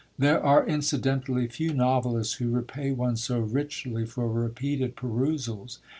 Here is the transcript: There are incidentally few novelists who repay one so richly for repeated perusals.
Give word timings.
There 0.17 0.43
are 0.43 0.65
incidentally 0.65 1.45
few 1.45 1.75
novelists 1.75 2.33
who 2.37 2.49
repay 2.49 2.89
one 2.91 3.17
so 3.17 3.39
richly 3.39 4.03
for 4.03 4.27
repeated 4.27 4.95
perusals. 4.95 5.77